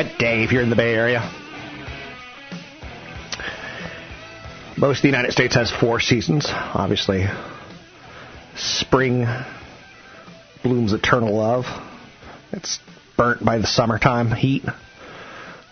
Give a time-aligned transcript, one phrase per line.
[0.00, 1.20] Wet day if you're in the Bay Area.
[4.78, 6.46] Most of the United States has four seasons.
[6.48, 7.26] Obviously,
[8.56, 9.26] spring
[10.62, 11.66] blooms eternal love.
[12.50, 12.78] It's
[13.18, 14.64] burnt by the summertime heat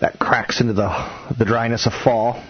[0.02, 0.90] that cracks into the
[1.38, 2.44] the dryness of fall,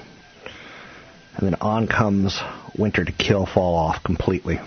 [1.37, 2.41] and then on comes
[2.77, 4.59] winter to kill fall off completely.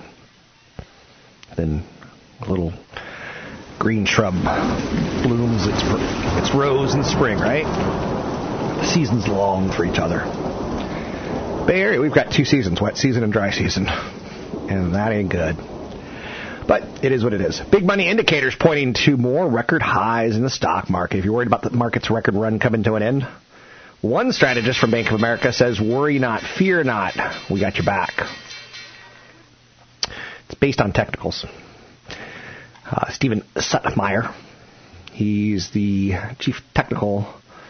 [1.57, 1.83] Then
[2.39, 2.71] a little
[3.81, 4.35] green shrub
[5.23, 5.81] blooms its
[6.37, 7.65] its rose in spring, right?
[7.65, 10.19] The seasons long for each other.
[11.65, 15.55] Bay Area, we've got two seasons, wet season and dry season, and that ain't good.
[16.67, 17.59] But it is what it is.
[17.71, 21.17] Big money indicators pointing to more record highs in the stock market.
[21.17, 23.27] If you're worried about the market's record run coming to an end,
[24.01, 27.15] one strategist from Bank of America says, worry not, fear not.
[27.49, 28.13] We got your back.
[30.49, 31.45] It's based on technicals.
[32.91, 34.33] Uh, Stephen Suttmeier,
[35.13, 37.25] he's the chief technical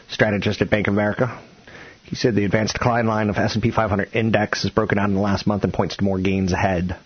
[0.09, 1.39] strategist at Bank of America.
[2.05, 5.21] He said the advanced decline line of S&P 500 index is broken out in the
[5.21, 6.97] last month and points to more gains ahead.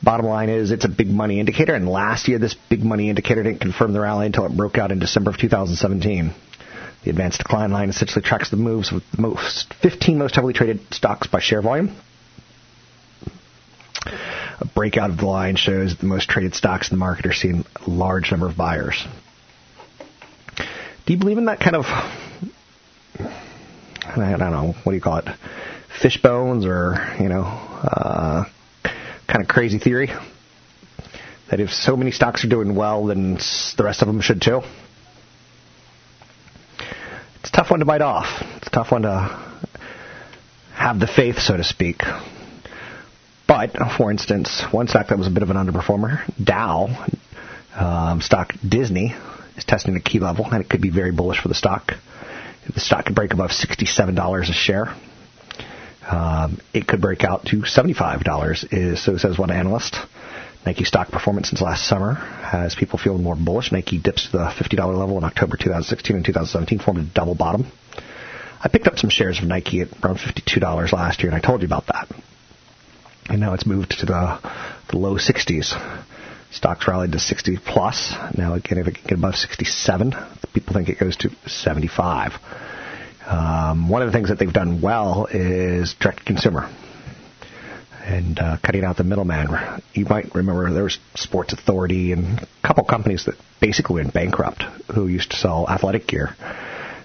[0.00, 3.42] Bottom line is it's a big money indicator, and last year this big money indicator
[3.42, 6.32] didn't confirm the rally until it broke out in December of 2017.
[7.02, 10.80] The advanced decline line essentially tracks the moves of the most 15 most heavily traded
[10.94, 11.96] stocks by share volume.
[14.60, 17.32] A breakout of the line shows that the most traded stocks in the market are
[17.32, 19.06] seeing a large number of buyers.
[21.06, 21.86] Do you believe in that kind of,
[23.18, 25.28] I don't know, what do you call it,
[26.00, 28.44] fish bones or, you know, uh,
[29.26, 30.10] kind of crazy theory?
[31.50, 34.60] That if so many stocks are doing well, then the rest of them should too?
[37.40, 38.42] It's a tough one to bite off.
[38.56, 39.38] It's a tough one to
[40.74, 42.02] have the faith, so to speak.
[43.50, 46.86] But, for instance, one stock that was a bit of an underperformer, Dow,
[47.74, 49.12] um, stock Disney,
[49.56, 51.94] is testing a key level, and it could be very bullish for the stock.
[52.72, 54.94] The stock could break above $67 a share,
[56.08, 59.96] um, it could break out to $75, is, so says one analyst.
[60.64, 63.72] Nike stock performance since last summer has people feeling more bullish.
[63.72, 67.66] Nike dips to the $50 level in October 2016 and 2017, formed a double bottom.
[68.62, 71.62] I picked up some shares of Nike at around $52 last year, and I told
[71.62, 72.08] you about that
[73.30, 74.38] and now it's moved to the,
[74.90, 75.72] the low 60s.
[76.50, 78.12] Stocks rallied to 60 plus.
[78.36, 80.12] Now again, if it can get above 67,
[80.52, 82.32] people think it goes to 75.
[83.24, 86.68] Um, one of the things that they've done well is direct consumer
[88.04, 89.80] and uh, cutting out the middleman.
[89.94, 94.64] You might remember there was Sports Authority and a couple companies that basically went bankrupt
[94.92, 96.34] who used to sell athletic gear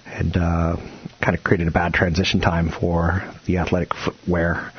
[0.06, 0.76] and uh,
[1.22, 4.72] kind of created a bad transition time for the athletic footwear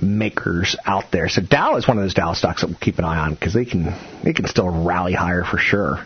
[0.00, 1.28] makers out there.
[1.28, 3.54] So Dow is one of those Dow stocks that we'll keep an eye on because
[3.54, 3.94] they can
[4.24, 6.04] they can still rally higher for sure.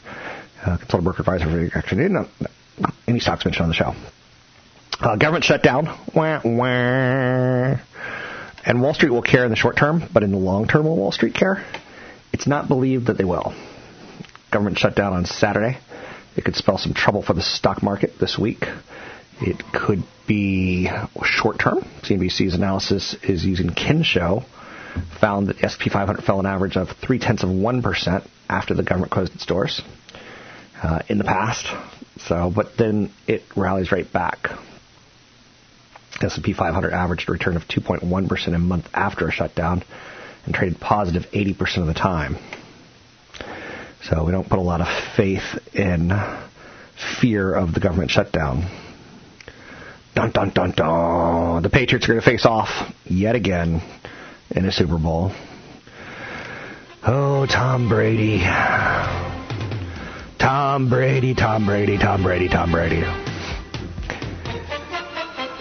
[0.64, 2.46] Uh, consultant broker advisor for actually no, no,
[3.06, 3.94] any stocks mentioned on the show.
[5.00, 5.86] Uh, government shutdown.
[6.14, 7.78] Wah, wah.
[8.66, 10.96] And Wall Street will care in the short term, but in the long term, will
[10.96, 11.64] Wall Street care?
[12.32, 13.54] It's not believed that they will.
[14.50, 15.78] Government shutdown on Saturday.
[16.36, 18.64] It could spell some trouble for the stock market this week.
[19.40, 20.90] It could be
[21.25, 21.81] short term.
[22.02, 24.44] CNBC's analysis is using Kensho,
[25.20, 28.75] found that the S&P 500 fell an average of three tenths of one percent after
[28.75, 29.82] the government closed its doors
[30.82, 31.66] uh, in the past.
[32.19, 34.50] So, but then it rallies right back.
[36.22, 39.82] S&P 500 averaged a return of 2.1 percent a month after a shutdown,
[40.46, 42.36] and traded positive 80 percent of the time.
[44.04, 44.86] So we don't put a lot of
[45.16, 46.12] faith in
[47.20, 48.83] fear of the government shutdown.
[50.14, 51.62] Dun dun dun dun.
[51.62, 52.69] The Patriots are going to face off
[53.05, 53.82] yet again
[54.50, 55.32] in a Super Bowl.
[57.06, 58.38] Oh, Tom Brady.
[60.38, 63.00] Tom Brady, Tom Brady, Tom Brady, Tom Brady.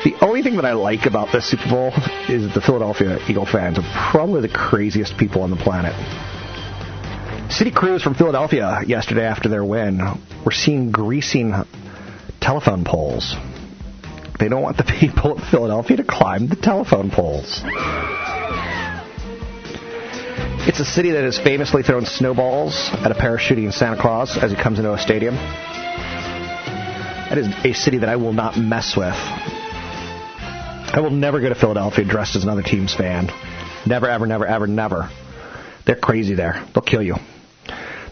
[0.03, 1.93] The only thing that I like about this Super Bowl
[2.27, 5.93] is the Philadelphia Eagle fans are probably the craziest people on the planet.
[7.51, 9.99] City crews from Philadelphia yesterday after their win
[10.45, 11.53] were seen greasing
[12.41, 13.35] telephone poles.
[14.43, 17.61] They don't want the people of Philadelphia to climb the telephone poles.
[20.67, 24.57] It's a city that has famously thrown snowballs at a parachuting Santa Claus as he
[24.61, 25.35] comes into a stadium.
[27.29, 29.15] That is a city that I will not mess with.
[29.15, 33.29] I will never go to Philadelphia dressed as another team's fan.
[33.85, 35.09] Never, ever, never, ever, never.
[35.85, 36.67] They're crazy there.
[36.73, 37.15] They'll kill you.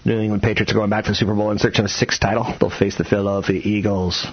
[0.04, 2.20] New England Patriots are going back to the Super Bowl in search of a sixth
[2.20, 2.56] title.
[2.60, 4.26] They'll face the Philadelphia Eagles,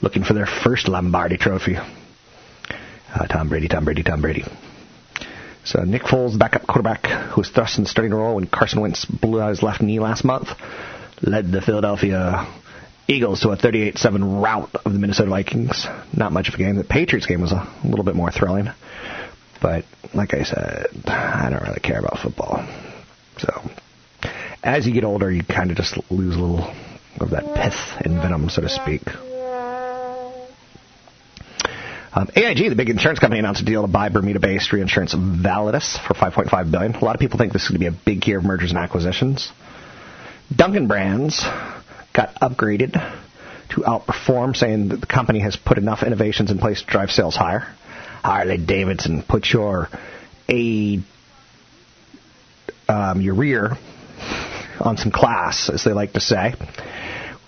[0.00, 1.76] looking for their first Lombardi Trophy.
[1.76, 4.44] Uh, Tom Brady, Tom Brady, Tom Brady.
[5.64, 9.04] So Nick Foles, backup quarterback, who was thrust in the starting role when Carson Wentz
[9.04, 10.48] blew out his left knee last month,
[11.20, 12.48] led the Philadelphia
[13.06, 15.86] Eagles to a 38-7 rout of the Minnesota Vikings.
[16.16, 16.74] Not much of a game.
[16.74, 18.68] The Patriots game was a little bit more thrilling.
[19.60, 19.84] But
[20.14, 22.66] like I said, I don't really care about football.
[23.38, 23.70] So
[24.62, 26.74] as you get older, you kind of just lose a little
[27.20, 29.02] of that pith and venom, so to speak.
[32.14, 36.12] Um, AIG, the big insurance company, announced a deal to buy Bermuda-based reinsurance Validus for
[36.12, 36.94] 5.5 billion.
[36.94, 38.70] A lot of people think this is going to be a big year of mergers
[38.70, 39.50] and acquisitions.
[40.54, 41.42] Dunkin' Brands
[42.12, 42.92] got upgraded
[43.70, 47.34] to outperform, saying that the company has put enough innovations in place to drive sales
[47.34, 47.60] higher.
[48.22, 49.88] Harley Davidson, put your
[50.50, 51.00] a
[52.88, 53.78] um, your rear
[54.82, 56.54] on some class, as they like to say.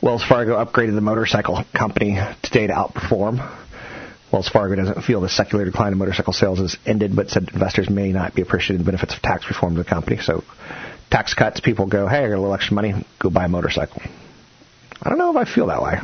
[0.01, 3.39] Wells Fargo upgraded the motorcycle company today to outperform.
[4.33, 7.89] Wells Fargo doesn't feel the secular decline in motorcycle sales has ended, but said investors
[7.89, 10.19] may not be appreciating the benefits of tax reform to the company.
[10.19, 10.43] So,
[11.11, 14.03] tax cuts, people go, hey, I got a little extra money, go buy a motorcycle.
[15.03, 15.99] I don't know if I feel that way.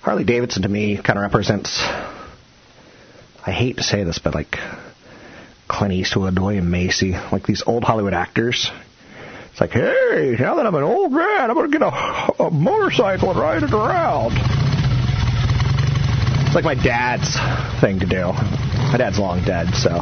[0.00, 1.80] Harley Davidson to me kind of represents,
[3.44, 4.56] I hate to say this, but like
[5.72, 8.70] Clint Eastwood, William Macy, like these old Hollywood actors.
[9.50, 12.50] It's like, hey, now that I'm an old man, I'm going to get a, a
[12.50, 14.32] motorcycle and ride it around.
[16.46, 17.36] It's like my dad's
[17.80, 18.32] thing to do.
[18.32, 20.00] My dad's long dead, so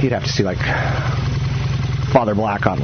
[0.00, 0.58] he'd have to see like
[2.12, 2.78] Father Black on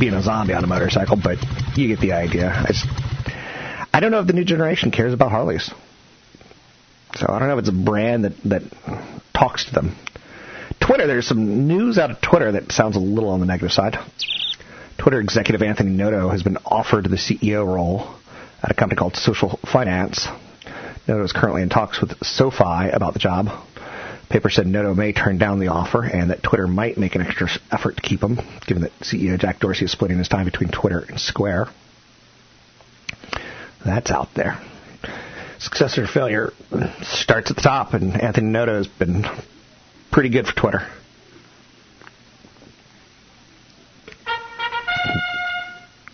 [0.00, 1.36] being a zombie on a motorcycle, but
[1.76, 2.50] you get the idea.
[2.50, 2.86] I, just,
[3.92, 5.70] I don't know if the new generation cares about Harleys.
[7.16, 8.62] So I don't know if it's a brand that that
[9.34, 9.96] talks to them.
[10.90, 13.96] Twitter, there's some news out of Twitter that sounds a little on the negative side.
[14.98, 18.12] Twitter executive Anthony Noto has been offered the CEO role
[18.60, 20.26] at a company called Social Finance.
[21.06, 23.50] Noto is currently in talks with SoFi about the job.
[24.30, 27.46] Paper said Noto may turn down the offer and that Twitter might make an extra
[27.70, 31.06] effort to keep him, given that CEO Jack Dorsey is splitting his time between Twitter
[31.08, 31.68] and Square.
[33.86, 34.60] That's out there.
[35.60, 36.50] Success or failure
[37.02, 39.24] starts at the top, and Anthony Noto has been
[40.10, 40.86] pretty good for Twitter.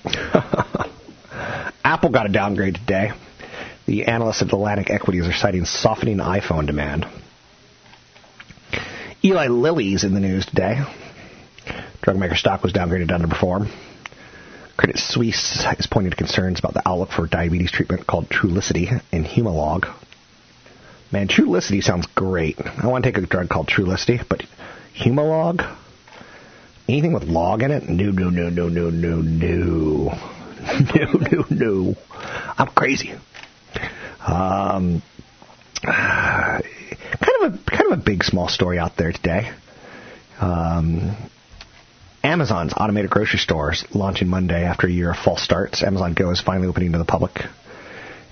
[1.85, 3.13] Apple got a downgrade today.
[3.87, 7.07] The analysts at Atlantic Equities are citing softening iPhone demand.
[9.25, 10.81] Eli Lilly's in the news today.
[12.03, 13.71] Drug maker stock was downgraded to underperform.
[14.77, 19.25] Credit Suisse is pointing to concerns about the outlook for diabetes treatment called Trulicity and
[19.25, 19.93] Humalog.
[21.17, 22.59] Man, Trulicity sounds great.
[22.61, 24.43] I want to take a drug called Trulicity, but
[24.95, 25.67] Humalog?
[26.87, 27.89] Anything with log in it?
[27.89, 30.19] No, no, no, no, no, no, no.
[30.95, 31.95] No, no, no.
[32.59, 33.15] I'm crazy.
[34.27, 35.01] Um,
[35.83, 36.63] kind
[37.41, 39.53] of a kind of a big small story out there today.
[40.39, 41.17] Um,
[42.23, 45.83] Amazon's automated grocery stores launching Monday after a year of false starts.
[45.83, 47.41] Amazon Go is finally opening to the public.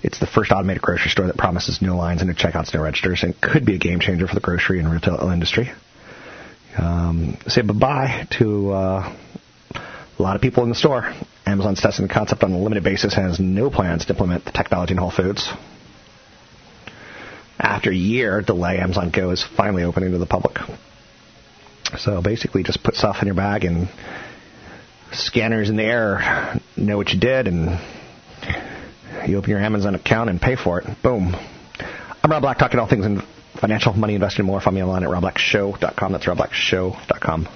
[0.05, 3.23] It's the first automated grocery store that promises no lines, and no checkouts, no registers,
[3.23, 5.71] and could be a game changer for the grocery and retail industry.
[6.77, 9.15] Um, say bye bye to uh,
[9.73, 11.11] a lot of people in the store.
[11.47, 14.51] Amazon's testing the concept on a limited basis and has no plans to implement the
[14.51, 15.51] technology in Whole Foods.
[17.57, 20.57] After a year delay, Amazon Go is finally opening to the public.
[21.97, 23.89] So basically, just put stuff in your bag and
[25.13, 27.79] scanners in the air know what you did, and
[29.27, 31.01] you open your Amazon account and pay for it.
[31.01, 31.35] Boom.
[32.23, 33.21] I'm Rob Black, talking all things in
[33.59, 34.59] financial, money, investing, more.
[34.61, 36.11] Find me online at robblackshow.com.
[36.11, 37.47] That's robblackshow.com.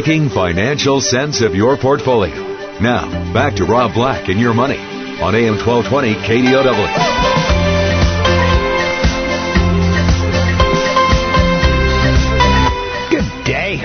[0.00, 2.34] making financial sense of your portfolio.
[2.80, 6.70] Now, back to Rob Black and your money on AM 1220 KDOW.
[13.10, 13.84] Good day.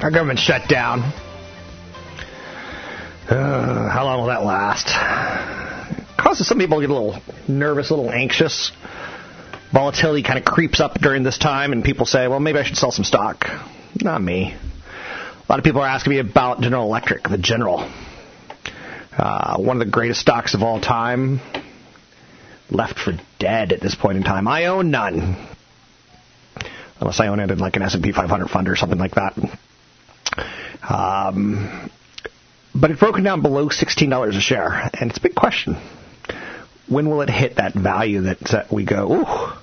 [0.00, 1.02] Our government shut down.
[3.30, 4.88] Uh, how long will that last?
[6.16, 8.72] Causes some people to get a little nervous, a little anxious.
[9.72, 12.76] Volatility kind of creeps up during this time, and people say, well, maybe I should
[12.76, 13.46] sell some stock.
[14.00, 14.54] Not me.
[14.54, 17.90] A lot of people are asking me about General Electric, the General.
[19.16, 21.40] Uh, one of the greatest stocks of all time.
[22.70, 24.46] Left for dead at this point in time.
[24.46, 25.36] I own none.
[27.00, 29.36] Unless I own it in like an S&P 500 fund or something like that.
[30.88, 31.90] Um,
[32.74, 35.76] but it's broken down below $16 a share, and it's a big question.
[36.88, 39.61] When will it hit that value that, that we go, ooh,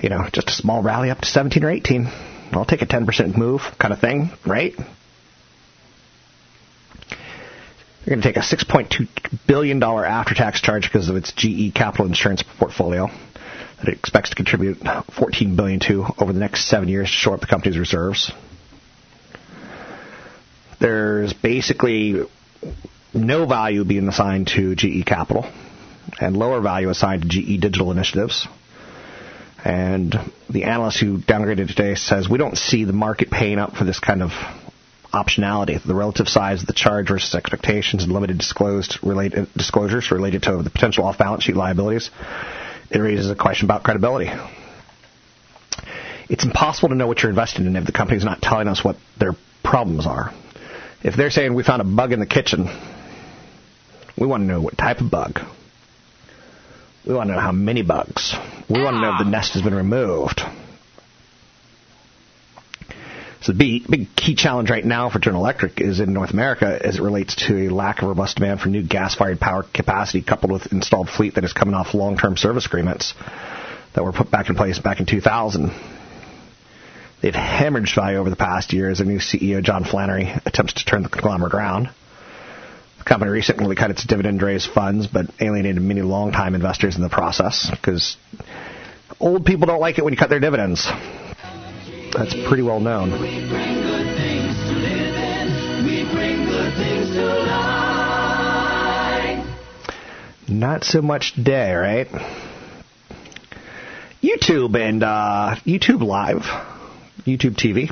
[0.00, 2.06] you know, just a small rally up to 17 or 18?
[2.52, 4.74] I'll take a 10% move kind of thing, right?
[8.04, 9.06] They're going to take a $6.2
[9.46, 13.08] billion after tax charge because of its GE capital insurance portfolio
[13.78, 14.78] that it expects to contribute
[15.18, 18.32] 14 billion to over the next seven years to shore up the company's reserves.
[20.80, 22.24] There's basically
[23.12, 25.50] no value being assigned to GE Capital
[26.20, 28.48] and lower value assigned to GE Digital Initiatives.
[29.64, 30.14] And
[30.48, 33.98] the analyst who downgraded today says we don't see the market paying up for this
[33.98, 34.30] kind of
[35.12, 35.82] optionality.
[35.82, 40.62] The relative size of the charge versus expectations and limited disclosed related disclosures related to
[40.62, 42.10] the potential off-balance sheet liabilities.
[42.90, 44.30] It raises a question about credibility.
[46.28, 48.96] It's impossible to know what you're investing in if the company's not telling us what
[49.18, 49.34] their
[49.64, 50.32] problems are.
[51.02, 52.66] If they're saying we found a bug in the kitchen,
[54.16, 55.40] we want to know what type of bug.
[57.08, 58.34] We want to know how many bugs.
[58.68, 59.30] We want to know if the ah.
[59.30, 60.42] nest has been removed.
[63.40, 66.78] So the big, big key challenge right now for General Electric is in North America
[66.84, 70.52] as it relates to a lack of robust demand for new gas-fired power capacity coupled
[70.52, 73.14] with installed fleet that is coming off long-term service agreements
[73.94, 75.70] that were put back in place back in 2000.
[77.22, 80.84] They've hemorrhaged value over the past year as their new CEO, John Flannery, attempts to
[80.84, 81.88] turn the conglomerate around.
[83.08, 87.70] Company recently cut its dividend raised funds, but alienated many long-time investors in the process
[87.70, 88.18] because
[89.18, 90.86] old people don't like it when you cut their dividends.
[92.12, 93.08] That's pretty well known.
[100.46, 102.08] Not so much today, right?
[104.22, 106.42] YouTube and uh, YouTube Live,
[107.24, 107.90] YouTube TV,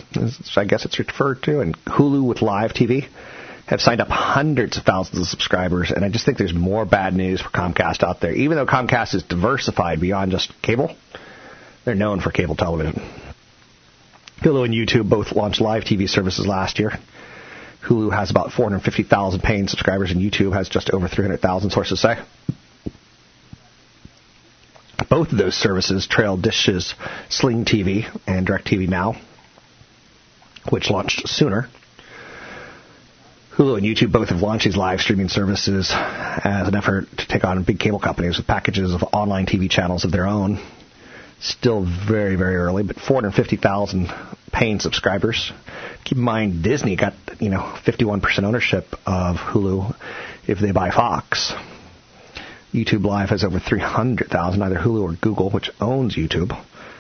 [0.58, 3.08] I guess it's referred to, and Hulu with Live TV
[3.66, 7.14] have signed up hundreds of thousands of subscribers, and I just think there's more bad
[7.14, 8.32] news for Comcast out there.
[8.32, 10.94] Even though Comcast is diversified beyond just cable,
[11.85, 13.02] they're known for cable television.
[14.42, 16.92] Hulu and YouTube both launched live TV services last year.
[17.85, 22.16] Hulu has about 450,000 paying subscribers, and YouTube has just over 300,000, sources say.
[25.08, 26.94] Both of those services trail Dish's
[27.28, 29.14] Sling TV and DirecTV Now,
[30.70, 31.68] which launched sooner.
[33.56, 37.42] Hulu and YouTube both have launched these live streaming services as an effort to take
[37.42, 40.62] on big cable companies with packages of online TV channels of their own.
[41.40, 44.12] Still very, very early, but 450,000
[44.52, 45.52] paying subscribers.
[46.04, 49.96] Keep in mind, Disney got, you know, 51% ownership of Hulu
[50.46, 51.54] if they buy Fox.
[52.75, 54.62] YouTube Live has over 300,000.
[54.62, 56.52] Either Hulu or Google, which owns YouTube,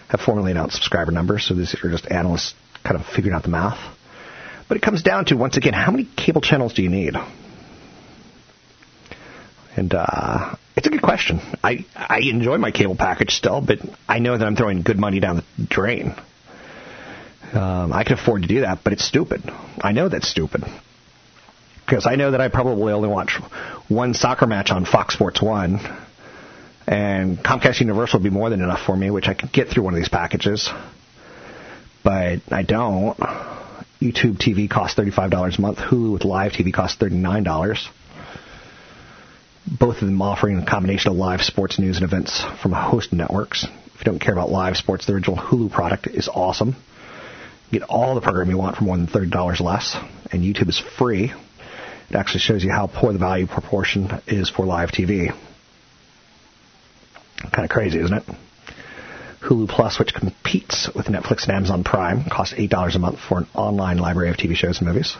[0.08, 1.46] have formally announced subscriber numbers.
[1.46, 3.95] So these are just analysts kind of figuring out the math.
[4.68, 7.14] But it comes down to, once again, how many cable channels do you need?
[9.76, 11.40] And uh, it's a good question.
[11.62, 15.20] I I enjoy my cable package still, but I know that I'm throwing good money
[15.20, 16.14] down the drain.
[17.52, 19.42] Um, I can afford to do that, but it's stupid.
[19.80, 20.64] I know that's stupid
[21.84, 23.38] because I know that I probably only watch
[23.88, 25.78] one soccer match on Fox Sports One,
[26.86, 29.84] and Comcast Universal would be more than enough for me, which I could get through
[29.84, 30.68] one of these packages.
[32.02, 33.16] But I don't.
[34.00, 35.78] YouTube TV costs $35 a month.
[35.78, 37.88] Hulu with live TV costs $39.
[39.66, 43.12] Both of them offering a combination of live sports news and events from a host
[43.12, 43.64] of networks.
[43.64, 46.76] If you don't care about live sports, the original Hulu product is awesome.
[47.70, 49.96] You get all the programming you want for more than $30 less,
[50.30, 51.32] and YouTube is free.
[52.10, 55.36] It actually shows you how poor the value proportion is for live TV.
[57.52, 58.24] Kind of crazy, isn't it?
[59.46, 63.46] Hulu Plus, which competes with Netflix and Amazon Prime, costs $8 a month for an
[63.54, 65.16] online library of TV shows and movies.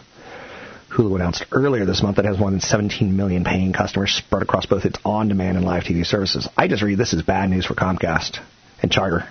[0.90, 4.42] Hulu announced earlier this month that it has more than 17 million paying customers spread
[4.42, 6.48] across both its on-demand and live TV services.
[6.56, 8.40] I just read this as bad news for Comcast
[8.82, 9.28] and Charter.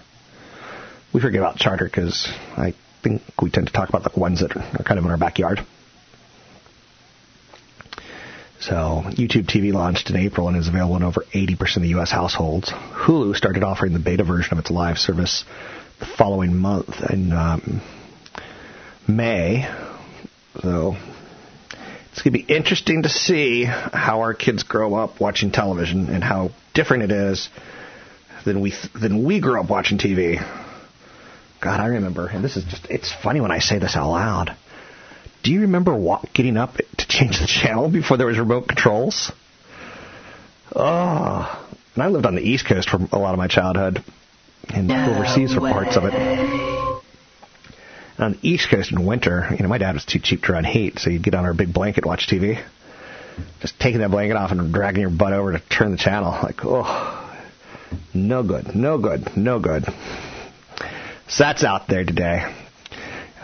[1.14, 2.74] We forget about Charter because I
[3.04, 5.66] think we tend to talk about the ones that are kind of in our backyard.
[8.60, 12.12] So YouTube TV launched in April and is available in over 80% of the U.S.
[12.12, 12.72] households.
[12.72, 15.44] Hulu started offering the beta version of its live service
[16.00, 17.82] the following month in um,
[19.08, 19.70] May.
[20.62, 20.96] So
[22.12, 26.24] it's going to be interesting to see how our kids grow up watching television and
[26.24, 27.50] how different it is
[28.46, 30.40] than we than we grew up watching TV.
[31.62, 34.56] God, I remember, and this is just—it's funny when I say this out loud.
[35.46, 35.96] Do you remember
[36.34, 39.32] getting up to change the channel before there was remote controls?
[40.76, 44.04] Oh, and I lived on the East Coast for a lot of my childhood,
[44.70, 46.16] and no overseas for parts of it.
[46.16, 50.54] And on the East Coast in winter, you know, my dad was too cheap to
[50.54, 52.60] run heat, so you'd get on our big blanket, watch TV.
[53.62, 56.66] Just taking that blanket off and dragging your butt over to turn the channel, like,
[56.66, 57.40] oh,
[58.16, 59.86] no good, no good, no good.
[61.28, 62.52] So that's out there today.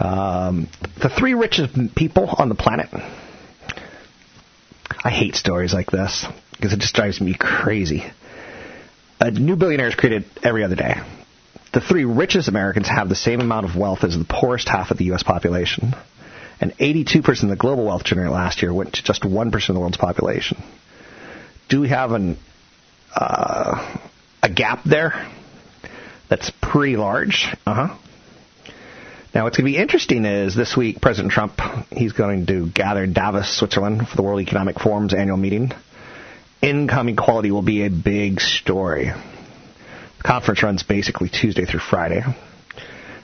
[0.01, 0.67] Um,
[1.00, 2.89] the three richest people on the planet.
[5.03, 8.03] I hate stories like this because it just drives me crazy.
[9.20, 10.96] A new billionaire is created every other day.
[11.74, 14.98] The three richest Americans have the same amount of wealth as the poorest half of
[14.98, 15.22] the U.S.
[15.22, 15.94] population.
[16.59, 19.79] And 82% of the global wealth generated last year went to just 1% of the
[19.79, 20.61] world's population.
[21.70, 22.37] Do we have an,
[23.16, 24.00] uh,
[24.42, 25.29] a gap there
[26.27, 27.48] that's pretty large?
[27.66, 27.98] Uh huh.
[29.33, 33.07] Now, what's going to be interesting is this week, President Trump, he's going to gather
[33.07, 35.72] Davos, Switzerland for the World Economic Forum's annual meeting.
[36.61, 39.05] Income equality will be a big story.
[39.05, 42.24] The conference runs basically Tuesday through Friday.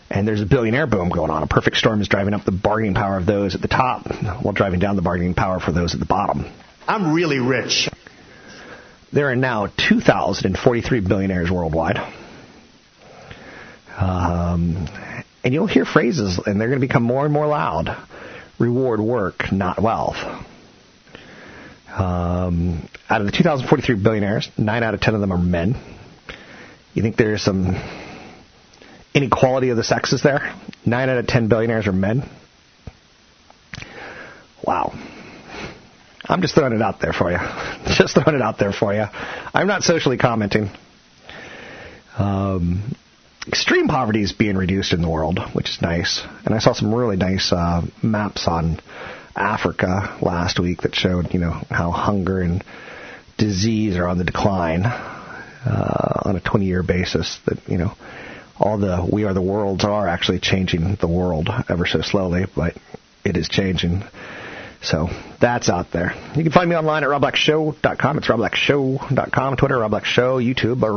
[0.09, 1.43] And there's a billionaire boom going on.
[1.43, 4.07] A perfect storm is driving up the bargaining power of those at the top
[4.41, 6.45] while driving down the bargaining power for those at the bottom.
[6.87, 7.89] I'm really rich.
[9.11, 11.97] There are now 2,043 billionaires worldwide.
[13.97, 14.87] Um,
[15.43, 17.95] and you'll hear phrases, and they're going to become more and more loud.
[18.59, 20.17] Reward work, not wealth.
[21.95, 25.75] Um, out of the 2,043 billionaires, 9 out of 10 of them are men.
[26.93, 27.75] You think there's some
[29.13, 30.55] inequality of the sexes there?
[30.85, 32.29] 9 out of 10 billionaires are men.
[34.63, 34.93] Wow.
[36.25, 37.37] I'm just throwing it out there for you.
[37.97, 39.05] just throwing it out there for you.
[39.53, 40.69] I'm not socially commenting.
[42.17, 42.95] Um,
[43.47, 46.21] extreme poverty is being reduced in the world, which is nice.
[46.45, 48.79] And I saw some really nice uh, maps on
[49.35, 52.63] Africa last week that showed, you know, how hunger and
[53.37, 57.39] disease are on the decline uh, on a 20-year basis.
[57.45, 57.93] That you know,
[58.59, 62.75] all the we are the worlds are actually changing the world ever so slowly, but
[63.23, 64.03] it is changing.
[64.81, 65.09] So
[65.41, 66.13] that's out there.
[66.35, 68.17] You can find me online at robblackshow.com.
[68.17, 70.93] It's robblackshow.com, Twitter, Rob Black Show, YouTube, or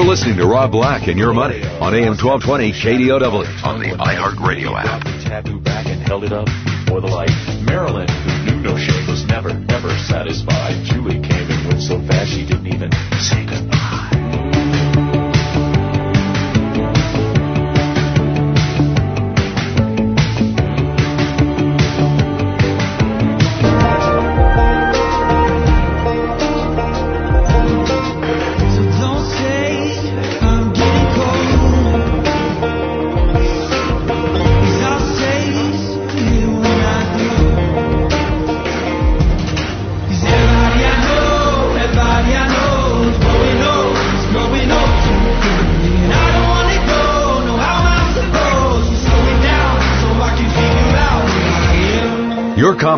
[0.00, 4.72] You're listening to Rob Black and Your Money on AM 1220 KDOW on the iHeartRadio
[4.72, 5.04] app.
[5.20, 6.48] Taboo back and held it up
[6.88, 7.28] for the light.
[7.60, 10.82] Marilyn, who knew no shame, was never, ever satisfied.
[10.84, 13.79] Julie came and went so fast she didn't even say goodbye.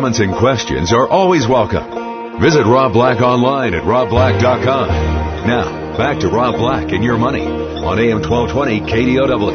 [0.03, 2.41] Comments and questions are always welcome.
[2.41, 4.89] Visit Rob Black online at robblack.com.
[5.47, 9.53] Now, back to Rob Black and your money on AM 1220 KDOW.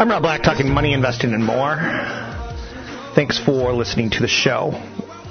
[0.00, 1.76] I'm Rob Black, talking money, investing, and more.
[3.14, 4.72] Thanks for listening to the show.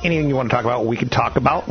[0.02, 1.70] Anything you want to talk about, we can talk about.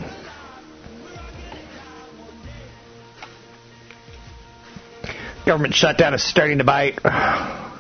[5.47, 6.99] Government shutdown is starting to bite.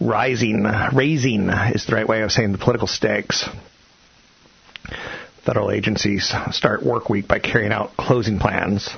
[0.00, 3.48] Rising, raising is the right way of saying the political stakes.
[5.44, 8.88] Federal agencies start work week by carrying out closing plans.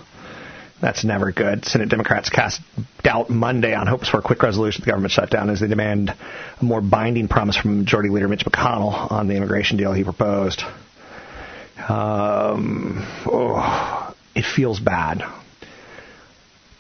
[0.80, 1.64] That's never good.
[1.64, 2.61] Senate Democrats cast
[3.02, 6.11] doubt Monday on hopes for a quick resolution of the government shutdown as they demand
[6.11, 10.62] a more binding promise from Majority Leader Mitch McConnell on the immigration deal he proposed.
[11.88, 15.22] Um, oh, it feels bad.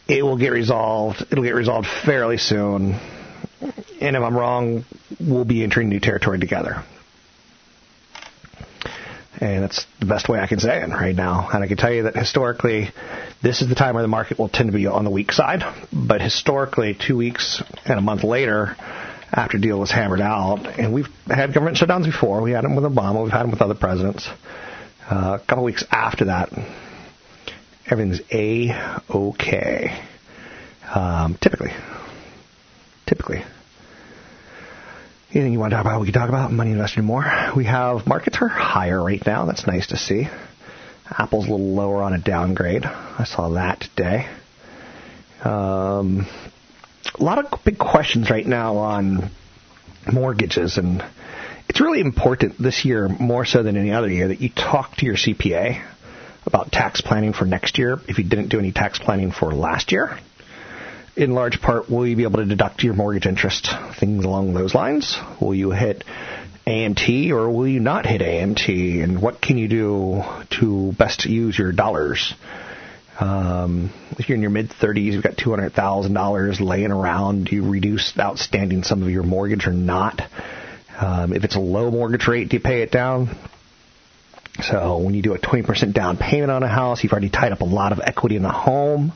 [0.08, 1.24] It will get resolved.
[1.30, 2.98] It'll get resolved fairly soon.
[4.00, 4.84] And if I'm wrong,
[5.18, 6.84] we'll be entering new territory together.
[9.38, 11.48] And that's the best way I can say it right now.
[11.52, 12.90] And I can tell you that historically,
[13.42, 15.62] this is the time where the market will tend to be on the weak side.
[15.92, 18.76] But historically, two weeks and a month later,
[19.32, 22.40] after deal was hammered out, and we've had government shutdowns before.
[22.42, 23.22] We had them with Obama.
[23.22, 24.26] We've had them with other presidents.
[25.10, 26.50] Uh, a couple weeks after that,
[27.88, 28.72] everything's a
[29.10, 30.02] okay.
[30.92, 31.72] Um, typically,
[33.06, 33.42] typically.
[35.32, 36.52] Anything you want to talk about, we can talk about.
[36.52, 37.24] Money investing more.
[37.56, 39.44] We have markets are higher right now.
[39.44, 40.28] That's nice to see.
[41.10, 42.84] Apple's a little lower on a downgrade.
[42.84, 44.28] I saw that today.
[45.44, 46.26] Um,
[47.18, 49.30] a lot of big questions right now on
[50.10, 51.04] mortgages, and
[51.68, 55.06] it's really important this year, more so than any other year, that you talk to
[55.06, 55.84] your CPA
[56.46, 59.92] about tax planning for next year if you didn't do any tax planning for last
[59.92, 60.18] year
[61.16, 63.70] in large part, will you be able to deduct your mortgage interest?
[63.98, 65.18] Things along those lines.
[65.40, 66.04] Will you hit
[66.66, 69.02] AMT or will you not hit AMT?
[69.02, 70.22] And what can you do
[70.60, 72.34] to best use your dollars?
[73.18, 78.12] Um, if you're in your mid 30s, you've got $200,000 laying around, do you reduce
[78.18, 80.20] outstanding some of your mortgage or not?
[81.00, 83.30] Um, if it's a low mortgage rate, do you pay it down?
[84.62, 87.60] So when you do a 20% down payment on a house, you've already tied up
[87.60, 89.12] a lot of equity in the home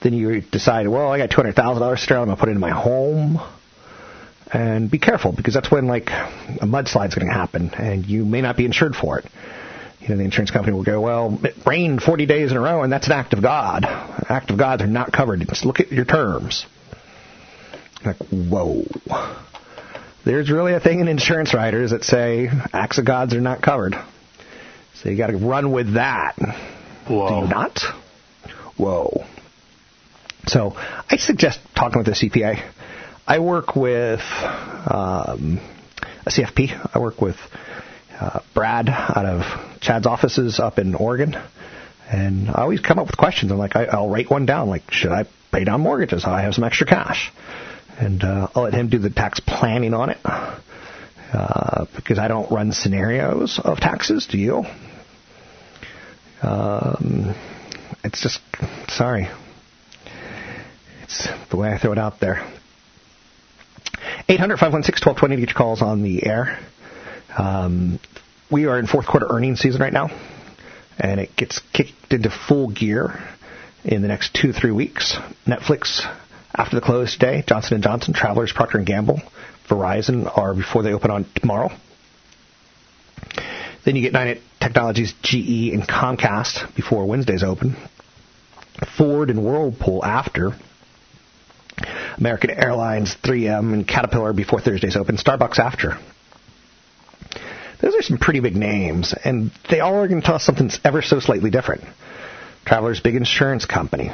[0.00, 2.20] then you decide, well, I got two hundred thousand dollars still.
[2.20, 3.40] I'm gonna put it in my home.
[4.52, 8.40] And be careful because that's when like a mudslide's going to happen, and you may
[8.40, 9.26] not be insured for it.
[10.00, 12.82] You know, the insurance company will go, well, it rained 40 days in a row,
[12.82, 13.84] and that's an act of God.
[13.84, 15.46] Act of gods are not covered.
[15.46, 16.66] Just look at your terms.
[18.04, 18.86] Like, whoa.
[20.24, 23.94] There's really a thing in insurance writers that say acts of gods are not covered.
[25.02, 26.36] So you got to run with that.
[27.08, 27.28] Whoa.
[27.28, 27.80] Do you not?
[28.76, 29.24] Whoa.
[30.46, 32.62] So I suggest talking with a CPA.
[33.26, 35.60] I work with um,
[36.26, 36.94] a CFP.
[36.94, 37.36] I work with
[38.18, 41.34] uh, Brad out of Chad's offices up in Oregon.
[42.10, 43.52] And I always come up with questions.
[43.52, 44.68] I'm like, I, I'll write one down.
[44.68, 46.24] Like, should I pay down mortgages?
[46.26, 47.32] I have some extra cash.
[47.98, 50.18] And uh, I'll let him do the tax planning on it.
[51.32, 54.26] Uh, because I don't run scenarios of taxes.
[54.26, 54.64] Do you?
[56.42, 57.34] Um,
[58.02, 58.40] it's just,
[58.88, 59.28] sorry,
[61.02, 62.42] it's the way I throw it out there.
[64.28, 66.58] 800 516 1220 to get your calls on the air.
[67.36, 68.00] Um,
[68.50, 70.08] we are in fourth quarter earnings season right now,
[70.98, 73.20] and it gets kicked into full gear
[73.84, 75.16] in the next two three weeks.
[75.46, 76.02] Netflix
[76.54, 79.20] after the close today, Johnson & Johnson, Travelers, Procter & Gamble,
[79.70, 81.70] Verizon are before they open on tomorrow.
[83.84, 87.76] Then you get United Technologies, GE, and Comcast before Wednesday's open.
[88.98, 90.52] Ford and Whirlpool after.
[92.18, 95.16] American Airlines, 3M, and Caterpillar before Thursday's open.
[95.16, 95.96] Starbucks after.
[97.80, 100.66] Those are some pretty big names, and they all are going to tell us something
[100.66, 101.82] that's ever so slightly different.
[102.66, 104.10] Traveler's big insurance company.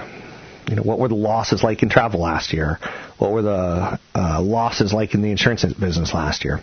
[0.68, 2.78] You know, what were the losses like in travel last year?
[3.18, 6.60] What were the uh, losses like in the insurance business last year?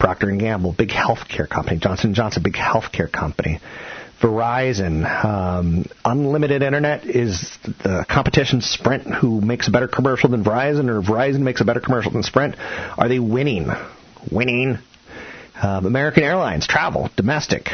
[0.00, 1.78] Procter and Gamble, big healthcare company.
[1.78, 3.60] Johnson Johnson, big healthcare company.
[4.20, 10.88] Verizon, um, unlimited internet is the competition Sprint who makes a better commercial than Verizon,
[10.88, 12.56] or Verizon makes a better commercial than Sprint.
[12.58, 13.68] Are they winning?
[14.32, 14.78] Winning.
[15.62, 17.68] Um, American Airlines, travel, domestic.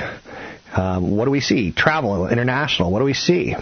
[0.77, 1.73] Um, what do we see?
[1.73, 2.91] Travel, international.
[2.91, 3.55] What do we see?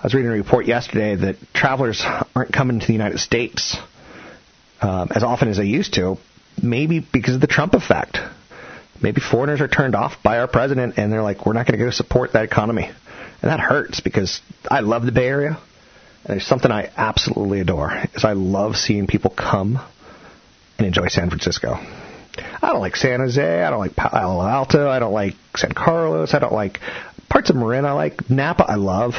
[0.00, 2.02] I was reading a report yesterday that travelers
[2.34, 3.76] aren't coming to the United States
[4.80, 6.16] um, as often as they used to,
[6.62, 8.16] maybe because of the Trump effect.
[9.02, 11.84] Maybe foreigners are turned off by our president and they're like, we're not going to
[11.84, 12.84] go support that economy
[13.42, 15.58] And that hurts because I love the Bay Area.
[16.24, 19.78] And there's something I absolutely adore is I love seeing people come
[20.78, 21.74] and enjoy San Francisco.
[21.74, 23.62] I don't like San Jose.
[23.62, 24.88] I don't like Palo Alto.
[24.88, 26.32] I don't like San Carlos.
[26.32, 26.80] I don't like
[27.28, 27.84] parts of Marin.
[27.84, 28.64] I like Napa.
[28.66, 29.12] I love.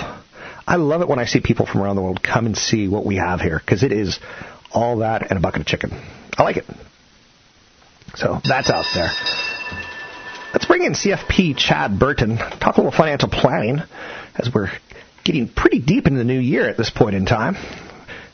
[0.67, 3.06] I love it when I see people from around the world come and see what
[3.06, 4.19] we have here because it is
[4.71, 5.91] all that and a bucket of chicken.
[6.38, 6.65] I like it.
[8.15, 9.12] So that's out there.
[10.54, 13.80] Let's bring in CFP Chad Burton, talk a little financial planning
[14.36, 14.69] as we're
[15.24, 17.56] getting pretty deep into the new year at this point in time.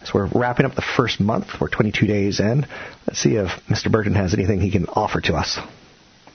[0.01, 2.65] As we're wrapping up the first month, we're 22 days in.
[3.05, 3.91] Let's see if Mr.
[3.91, 5.59] Burton has anything he can offer to us.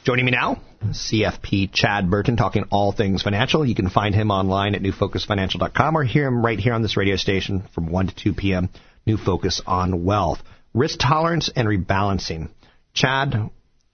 [0.04, 3.64] Joining me now, CFP Chad Burton, talking all things financial.
[3.64, 7.14] You can find him online at newfocusfinancial.com or hear him right here on this radio
[7.14, 8.68] station from 1 to 2 p.m.
[9.06, 10.42] New Focus on Wealth.
[10.74, 12.48] Risk tolerance and rebalancing.
[12.92, 13.48] Chad,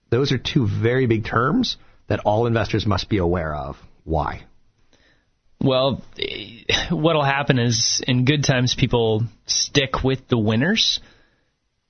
[0.08, 3.76] those are two very big terms that all investors must be aware of.
[4.04, 4.44] Why?
[5.60, 6.02] Well,
[6.90, 11.00] what'll happen is in good times people stick with the winners,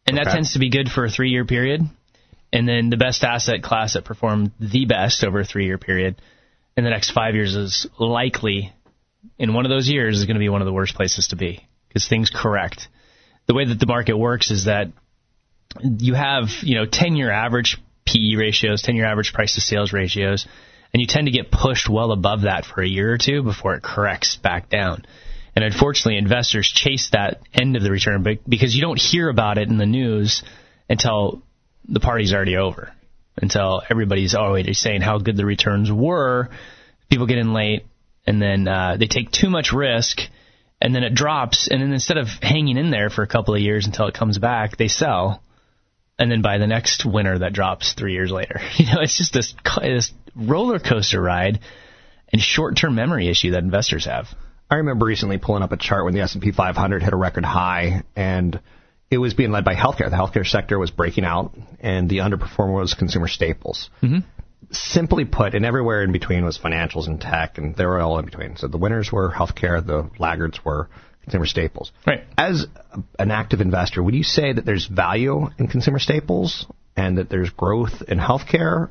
[0.08, 0.24] and okay.
[0.24, 1.82] that tends to be good for a three-year period.
[2.52, 6.20] And then the best asset class that performed the best over a three-year period
[6.76, 8.72] in the next five years is likely,
[9.38, 11.36] in one of those years, is going to be one of the worst places to
[11.36, 12.88] be because things correct.
[13.46, 14.92] The way that the market works is that
[15.80, 20.46] you have, you know, 10-year average PE ratios, 10-year average price to sales ratios
[20.92, 23.74] and you tend to get pushed well above that for a year or two before
[23.74, 25.04] it corrects back down.
[25.54, 29.68] And unfortunately, investors chase that end of the return because you don't hear about it
[29.68, 30.42] in the news
[30.88, 31.42] until
[31.88, 32.92] the party's already over,
[33.36, 36.50] until everybody's already saying how good the returns were.
[37.10, 37.86] People get in late,
[38.26, 40.18] and then uh, they take too much risk,
[40.80, 41.68] and then it drops.
[41.68, 44.38] And then instead of hanging in there for a couple of years until it comes
[44.38, 45.42] back, they sell
[46.18, 48.60] and then buy the next winner that drops three years later.
[48.76, 51.60] You know, it's just this, this roller coaster ride
[52.32, 54.26] and short-term memory issue that investors have.
[54.70, 58.02] I remember recently pulling up a chart when the S&P 500 hit a record high,
[58.14, 58.60] and
[59.10, 60.10] it was being led by healthcare.
[60.10, 63.90] The healthcare sector was breaking out, and the underperformer was consumer staples.
[64.02, 64.18] Mm-hmm.
[64.70, 68.26] Simply put, and everywhere in between was financials and tech, and they were all in
[68.26, 68.56] between.
[68.56, 70.90] So the winners were healthcare, the laggards were
[71.22, 71.92] consumer staples.
[72.06, 72.24] Right.
[72.36, 72.66] As
[73.18, 76.66] an active investor, would you say that there's value in consumer staples
[76.96, 78.90] and that there's growth in healthcare?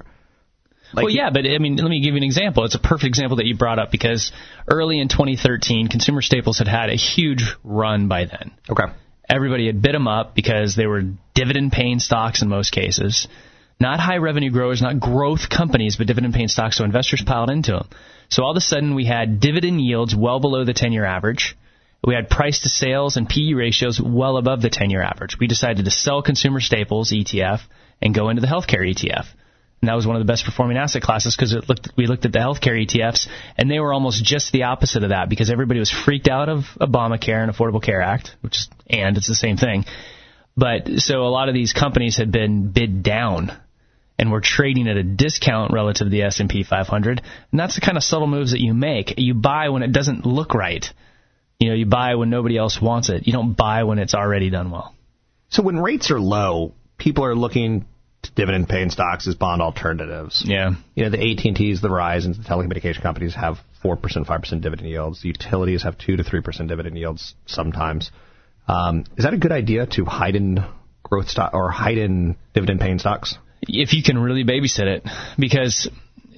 [0.93, 2.63] Like well, yeah, but I mean, let me give you an example.
[2.63, 4.31] It's a perfect example that you brought up because
[4.67, 8.53] early in 2013, consumer staples had had a huge run by then.
[8.69, 8.85] Okay.
[9.29, 13.27] Everybody had bid them up because they were dividend paying stocks in most cases.
[13.79, 17.71] Not high revenue growers, not growth companies, but dividend paying stocks, so investors piled into
[17.71, 17.87] them.
[18.29, 21.55] So all of a sudden, we had dividend yields well below the 10 year average.
[22.03, 25.37] We had price to sales and PE ratios well above the 10 year average.
[25.39, 27.61] We decided to sell consumer staples ETF
[28.01, 29.25] and go into the healthcare ETF.
[29.81, 32.31] And that was one of the best performing asset classes because looked, we looked at
[32.31, 35.91] the healthcare ETFs and they were almost just the opposite of that because everybody was
[35.91, 39.85] freaked out of Obamacare and Affordable Care Act, which is, and it's the same thing.
[40.55, 43.51] But so a lot of these companies had been bid down
[44.17, 47.21] and were trading at a discount relative to the S&P 500.
[47.51, 49.13] And that's the kind of subtle moves that you make.
[49.17, 50.91] You buy when it doesn't look right.
[51.59, 53.27] You know, you buy when nobody else wants it.
[53.27, 54.95] You don't buy when it's already done well.
[55.49, 57.85] So when rates are low, people are looking
[58.35, 60.43] dividend paying stocks as bond alternatives.
[60.45, 60.71] Yeah.
[60.95, 65.21] You know, the AT&Ts, the Verizons, the telecommunication companies have 4%, 5% dividend yields.
[65.21, 68.11] The utilities have 2 to 3% dividend yields sometimes.
[68.67, 70.63] Um, is that a good idea to hide in
[71.03, 73.37] growth stock or hide in dividend paying stocks?
[73.61, 75.07] If you can really babysit it,
[75.39, 75.89] because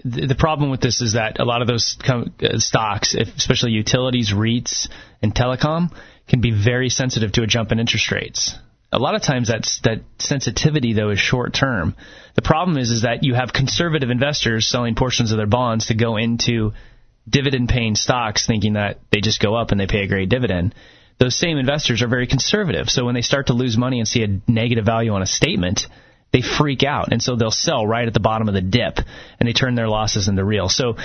[0.05, 4.89] the problem with this is that a lot of those uh, stocks, especially utilities, REITs,
[5.21, 5.91] and telecom,
[6.27, 8.55] can be very sensitive to a jump in interest rates.
[8.91, 11.95] A lot of times that's, that sensitivity though is short term.
[12.35, 15.95] The problem is is that you have conservative investors selling portions of their bonds to
[15.95, 16.73] go into
[17.29, 20.73] dividend paying stocks thinking that they just go up and they pay a great dividend.
[21.19, 22.89] Those same investors are very conservative.
[22.89, 25.81] So when they start to lose money and see a negative value on a statement,
[26.31, 28.99] they freak out, and so they'll sell right at the bottom of the dip,
[29.39, 30.69] and they turn their losses into real.
[30.69, 30.95] So,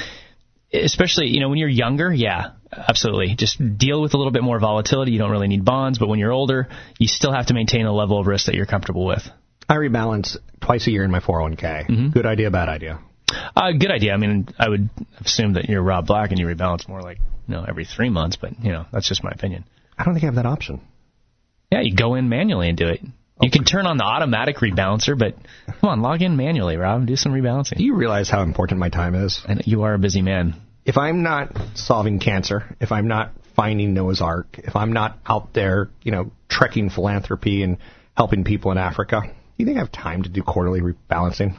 [0.74, 4.58] especially you know when you're younger, yeah, absolutely, just deal with a little bit more
[4.58, 5.12] volatility.
[5.12, 7.92] You don't really need bonds, but when you're older, you still have to maintain a
[7.92, 9.22] level of risk that you're comfortable with.
[9.68, 11.86] I rebalance twice a year in my 401k.
[11.86, 12.08] Mm-hmm.
[12.10, 13.00] Good idea, bad idea.
[13.56, 14.12] Uh, good idea.
[14.12, 14.90] I mean, I would
[15.24, 18.36] assume that you're Rob Black and you rebalance more like you know every three months,
[18.36, 19.64] but you know that's just my opinion.
[19.96, 20.80] I don't think I have that option.
[21.70, 23.00] Yeah, you go in manually and do it.
[23.40, 25.34] You can turn on the automatic rebalancer, but
[25.80, 27.06] come on, log in manually, Rob.
[27.06, 27.78] Do some rebalancing.
[27.78, 29.42] Do you realize how important my time is?
[29.46, 30.54] And you are a busy man.
[30.84, 35.54] If I'm not solving cancer, if I'm not finding Noah's Ark, if I'm not out
[35.54, 37.78] there, you know, trekking philanthropy and
[38.16, 41.56] helping people in Africa, do you think I have time to do quarterly rebalancing?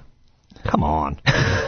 [0.70, 1.20] Come on.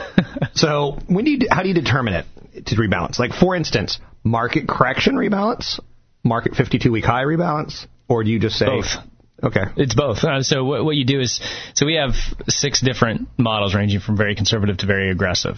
[0.53, 2.25] so, when do you, how do you determine it?
[2.65, 3.19] to rebalance?
[3.19, 5.79] Like, for instance, market correction rebalance,
[6.23, 8.97] market 52 week high rebalance, or do you just say both?
[9.43, 10.23] Okay, it's both.
[10.23, 11.39] Uh, so what, what you do is,
[11.75, 12.15] so we have
[12.47, 15.57] six different models ranging from very conservative to very aggressive,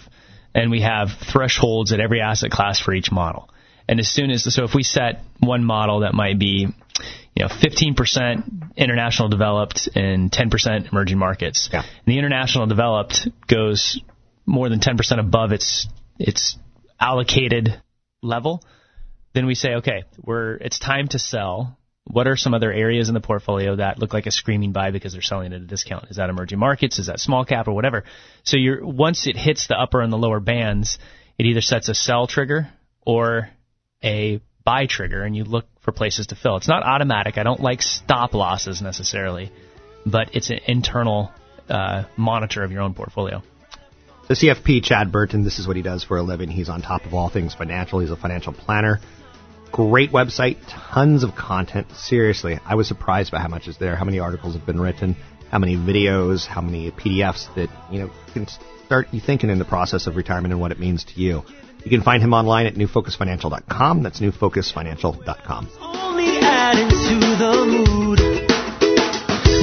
[0.54, 3.48] and we have thresholds at every asset class for each model.
[3.88, 6.68] And as soon as so, if we set one model that might be,
[7.34, 11.80] you know, 15% international developed and 10% emerging markets, yeah.
[11.80, 14.00] and the international developed goes
[14.46, 16.56] more than 10% above its its
[17.00, 17.80] allocated
[18.22, 18.62] level,
[19.32, 21.78] then we say, okay, we're it's time to sell.
[22.10, 25.12] What are some other areas in the portfolio that look like a screaming buy because
[25.12, 26.06] they're selling at a discount?
[26.10, 26.98] Is that emerging markets?
[26.98, 28.04] Is that small cap or whatever?
[28.42, 30.98] So you're once it hits the upper and the lower bands,
[31.38, 32.68] it either sets a sell trigger
[33.02, 33.50] or
[34.02, 36.56] a buy trigger, and you look for places to fill.
[36.56, 37.38] It's not automatic.
[37.38, 39.50] I don't like stop losses necessarily,
[40.04, 41.32] but it's an internal
[41.68, 43.42] uh, monitor of your own portfolio.
[44.28, 46.50] The CFP, Chad Burton, this is what he does for a living.
[46.50, 47.98] He's on top of all things financial.
[47.98, 49.00] He's a financial planner.
[49.72, 51.86] Great website, tons of content.
[51.92, 55.16] Seriously, I was surprised by how much is there, how many articles have been written,
[55.50, 58.46] how many videos, how many PDFs that, you know, can
[58.84, 61.44] start you thinking in the process of retirement and what it means to you.
[61.84, 64.02] You can find him online at newfocusfinancial.com.
[64.02, 65.68] That's newfocusfinancial.com.
[65.80, 68.18] Only adding to the mood.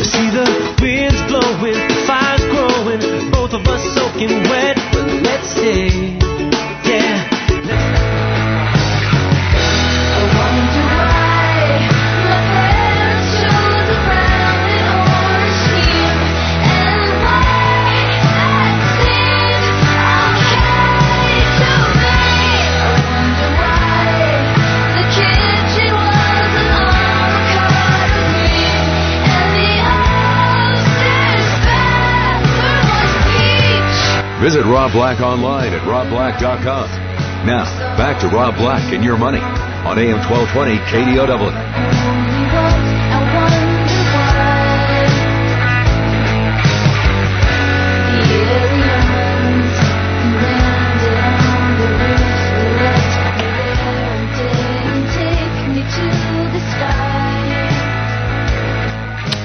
[0.08, 1.76] See the winds blowing,
[2.08, 6.18] fire's growing, both of us soaking wet, but let's stay.
[6.90, 7.37] Yeah.
[34.58, 36.90] Visit Rob Black online at robblack.com.
[37.46, 37.64] Now,
[37.96, 41.52] back to Rob Black and your money on AM 1220 KDOW.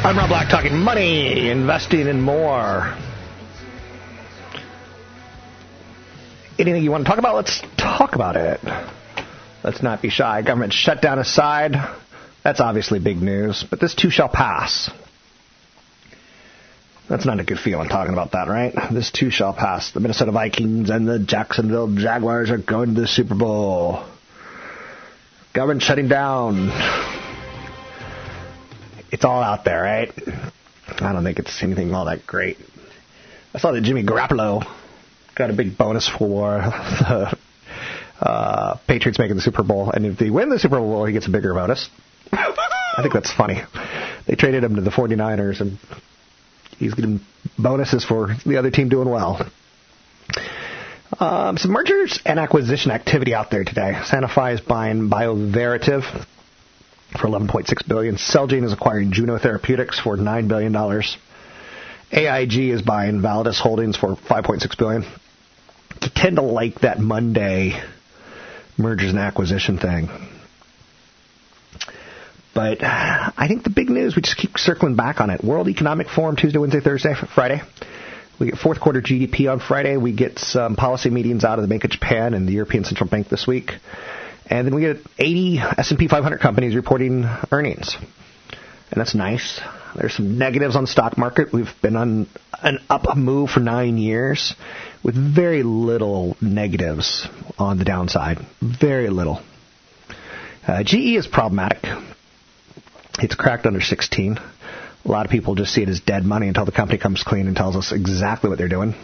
[0.04, 2.94] I'm Rob Black talking money, investing, and more.
[6.62, 7.34] Anything you want to talk about?
[7.34, 8.60] Let's talk about it.
[9.64, 10.42] Let's not be shy.
[10.42, 11.72] Government shutdown aside,
[12.44, 14.88] that's obviously big news, but this too shall pass.
[17.08, 18.72] That's not a good feeling talking about that, right?
[18.92, 19.90] This too shall pass.
[19.90, 24.04] The Minnesota Vikings and the Jacksonville Jaguars are going to the Super Bowl.
[25.52, 26.68] Government shutting down.
[29.10, 30.12] It's all out there, right?
[31.00, 32.58] I don't think it's anything all that great.
[33.52, 34.64] I saw that Jimmy Garoppolo
[35.34, 37.36] got a big bonus for the
[38.20, 41.26] uh, Patriots making the Super Bowl, and if they win the Super Bowl, he gets
[41.26, 41.88] a bigger bonus.
[42.32, 43.62] I think that's funny.
[44.26, 45.78] They traded him to the 49ers, and
[46.78, 47.20] he's getting
[47.58, 49.44] bonuses for the other team doing well.
[51.18, 53.92] Um, some mergers and acquisition activity out there today.
[54.04, 56.02] Sanofi is buying BioVerativ
[57.12, 58.16] for 11.6 billion.
[58.16, 61.16] Celgene is acquiring Juno Therapeutics for 9 billion dollars.
[62.12, 65.04] AIG is buying Validus Holdings for 5.6 billion.
[66.10, 67.80] Tend to like that Monday
[68.76, 70.08] mergers and acquisition thing.
[72.54, 75.42] But I think the big news, we just keep circling back on it.
[75.42, 77.62] World Economic Forum Tuesday, Wednesday, Thursday, Friday.
[78.38, 79.96] We get fourth quarter GDP on Friday.
[79.96, 83.08] We get some policy meetings out of the Bank of Japan and the European Central
[83.08, 83.72] Bank this week.
[84.46, 87.96] And then we get 80 S&P 500 companies reporting earnings.
[88.90, 89.60] And that's nice.
[89.94, 91.52] There's some negatives on the stock market.
[91.52, 92.26] We've been on
[92.62, 94.54] an up move for nine years
[95.02, 97.26] with very little negatives
[97.58, 98.38] on the downside.
[98.60, 99.42] Very little.
[100.66, 101.84] Uh, GE is problematic.
[103.18, 104.38] It's cracked under 16.
[105.04, 107.46] A lot of people just see it as dead money until the company comes clean
[107.46, 108.94] and tells us exactly what they're doing.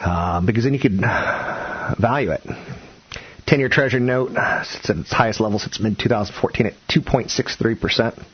[0.00, 2.42] Uh, because then you could value it.
[3.46, 4.30] 10 year Treasury note
[4.64, 8.24] sits at its highest level since mid 2014 at 2.63%.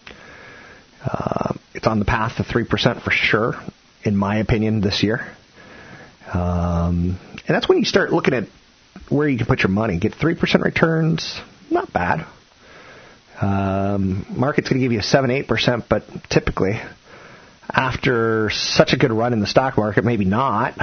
[1.05, 3.55] Uh, it's on the path to 3% for sure,
[4.03, 5.27] in my opinion, this year.
[6.33, 8.45] Um, and that's when you start looking at
[9.09, 9.99] where you can put your money.
[9.99, 11.41] Get 3% returns,
[11.71, 12.27] not bad.
[13.41, 16.79] Um, market's going to give you 7 8%, but typically,
[17.73, 20.75] after such a good run in the stock market, maybe not.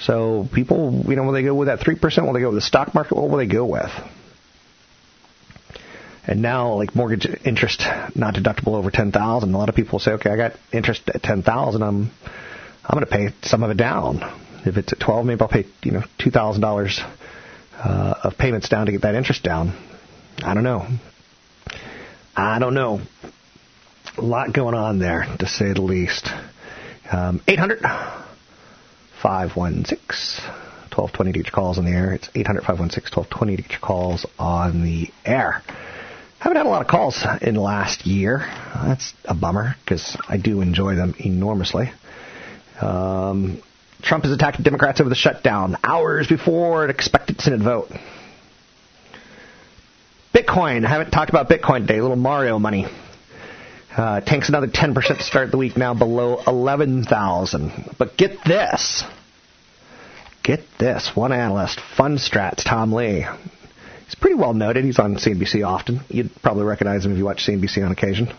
[0.00, 2.26] So people, you know, will they go with that 3%?
[2.26, 3.14] Will they go with the stock market?
[3.16, 3.90] What will they go with?
[6.30, 7.80] And now, like mortgage interest
[8.14, 11.82] not deductible over 10000 a lot of people say, okay, I got interest at 10000
[11.82, 12.12] I'm
[12.84, 14.20] I'm going to pay some of it down.
[14.64, 17.00] If it's at 12, maybe I'll pay you know two thousand dollars
[17.76, 19.76] uh, of payments down to get that interest down.
[20.44, 20.86] I don't know.
[22.36, 23.00] I don't know.
[24.16, 26.28] A lot going on there, to say the least.
[27.10, 27.80] Um, 800
[29.20, 30.44] 516
[30.94, 32.12] 1220 to get your calls on the air.
[32.14, 35.62] It's 800 516 1220 to get your calls on the air.
[36.40, 38.38] Haven't had a lot of calls in the last year.
[38.74, 41.92] That's a bummer because I do enjoy them enormously.
[42.80, 43.62] Um,
[44.02, 47.90] Trump has attacked Democrats over the shutdown hours before an expected Senate vote.
[50.34, 50.86] Bitcoin.
[50.86, 51.98] I haven't talked about Bitcoin today.
[51.98, 52.86] A little Mario money.
[53.94, 57.96] Uh, tanks another 10% to start the week, now below 11,000.
[57.98, 59.04] But get this.
[60.42, 61.10] Get this.
[61.14, 63.26] One analyst, Fundstrat's Tom Lee.
[64.10, 64.84] He's pretty well noted.
[64.84, 66.00] He's on CNBC often.
[66.08, 68.34] You'd probably recognize him if you watch CNBC on occasion.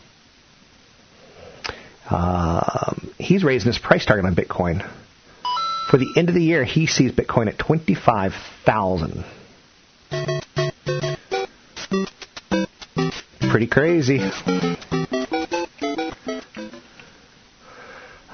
[2.10, 4.86] Um, he's raising his price target on Bitcoin.
[5.90, 9.24] For the end of the year, he sees Bitcoin at 25,000.
[13.50, 14.20] Pretty crazy.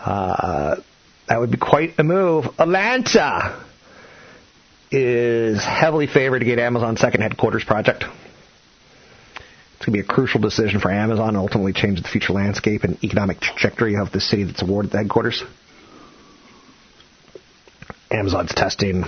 [0.04, 0.78] Uh,
[1.28, 2.48] that would be quite a move.
[2.58, 3.64] Atlanta
[4.92, 8.04] is heavily favored to get Amazon's second headquarters project.
[8.04, 12.84] It's going to be a crucial decision for Amazon and ultimately change the future landscape
[12.84, 15.44] and economic trajectory of the city that's awarded the headquarters.
[18.10, 19.04] Amazon's testing,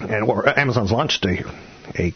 [0.00, 1.44] and or Amazon's launched a
[1.98, 2.14] a,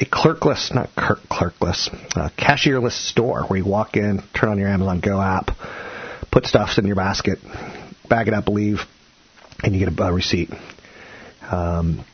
[0.00, 4.68] a clerkless, not clerk, clerkless, uh, cashierless store where you walk in, turn on your
[4.68, 5.50] Amazon Go app,
[6.30, 7.38] put stuffs in your basket,
[8.08, 8.80] bag it up, leave,
[9.62, 10.50] and you get a, a receipt.
[11.50, 12.04] Um,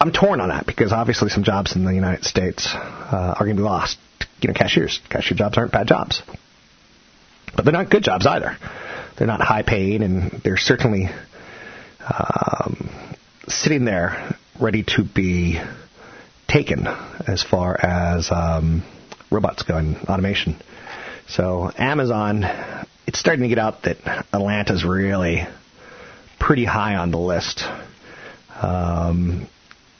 [0.00, 3.56] I'm torn on that because obviously some jobs in the United States uh, are going
[3.56, 3.98] to be lost.
[4.40, 6.22] You know, cashiers, cashier jobs aren't bad jobs,
[7.54, 8.56] but they're not good jobs either.
[9.16, 11.08] They're not high paid, and they're certainly
[12.00, 12.90] um,
[13.46, 15.60] sitting there ready to be
[16.48, 18.82] taken as far as um,
[19.30, 20.60] robots go and automation.
[21.28, 22.44] So Amazon,
[23.06, 23.98] it's starting to get out that
[24.32, 25.46] Atlanta's really
[26.38, 27.64] pretty high on the list.
[28.60, 29.48] Um,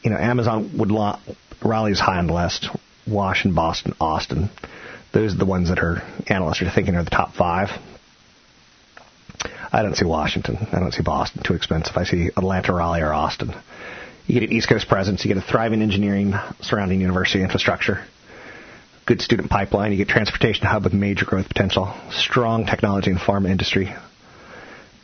[0.02, 1.18] you know, Amazon would lo-
[1.62, 2.68] Raleigh's high on the list.
[3.06, 4.50] Washington, Boston, Austin.
[5.12, 7.70] Those are the ones that are analysts are thinking are the top five.
[9.72, 10.58] I don't see Washington.
[10.72, 11.42] I don't see Boston.
[11.42, 11.96] Too expensive.
[11.96, 13.54] I see Atlanta, Raleigh, or Austin.
[14.26, 15.24] You get an East Coast presence.
[15.24, 18.04] You get a thriving engineering surrounding university infrastructure.
[19.06, 19.90] Good student pipeline.
[19.90, 21.92] You get transportation hub with major growth potential.
[22.10, 23.94] Strong technology and pharma industry.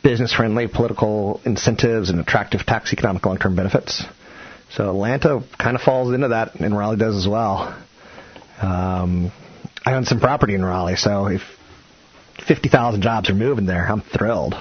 [0.03, 4.03] Business friendly political incentives and attractive tax economic long term benefits.
[4.71, 7.75] So Atlanta kind of falls into that, and Raleigh does as well.
[8.61, 9.31] Um,
[9.85, 11.41] I own some property in Raleigh, so if
[12.47, 13.85] 50,000 jobs are moving there.
[13.87, 14.55] I'm thrilled.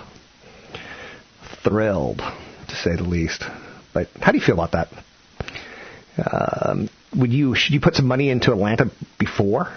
[1.62, 3.44] Thrilled, to say the least.
[3.92, 4.88] But how do you feel about that?
[6.18, 9.68] Um, would you should you put some money into Atlanta before?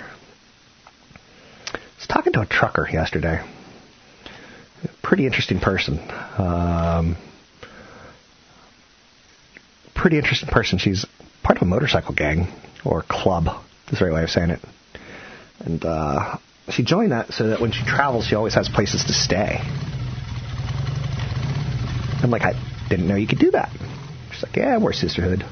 [1.73, 3.41] I was talking to a trucker yesterday.
[5.11, 5.99] Pretty interesting person.
[6.37, 7.17] Um,
[9.93, 10.79] pretty interesting person.
[10.79, 11.05] She's
[11.43, 12.47] part of a motorcycle gang
[12.85, 13.61] or club.
[13.91, 14.61] Is the right way of saying it.
[15.59, 16.37] And uh,
[16.69, 19.57] she joined that so that when she travels, she always has places to stay.
[22.23, 22.53] I'm like, I
[22.87, 23.69] didn't know you could do that.
[24.31, 25.43] She's like, yeah, we're sisterhood.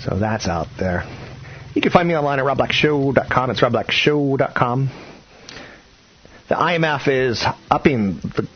[0.00, 1.04] So that's out there.
[1.76, 3.50] You can find me online at robblackshow.com.
[3.50, 5.05] It's robblackshow.com.
[6.48, 8.48] The IMF is upping the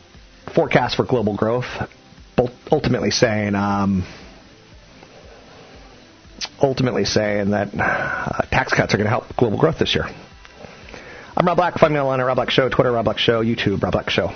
[0.55, 1.65] forecast for global growth,
[2.71, 4.07] ultimately saying um,
[6.61, 10.05] ultimately saying that uh, tax cuts are going to help global growth this year.
[11.35, 11.79] I'm Rob Black.
[11.79, 14.27] Find me online at Rob Black Show, Twitter Rob Black Show, YouTube Rob Black Show.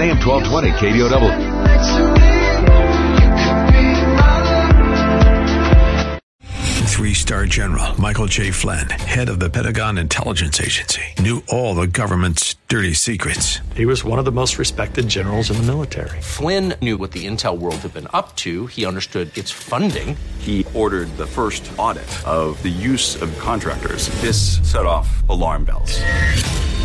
[0.00, 1.60] On AM 1220 KDOW.
[6.86, 8.50] Three-star general Michael J.
[8.50, 13.60] Flynn, head of the Pentagon Intelligence Agency, knew all the government's dirty secrets.
[13.74, 16.20] He was one of the most respected generals in the military.
[16.20, 18.66] Flynn knew what the intel world had been up to.
[18.66, 20.16] He understood its funding.
[20.38, 24.08] He ordered the first audit of the use of contractors.
[24.20, 26.02] This set off alarm bells.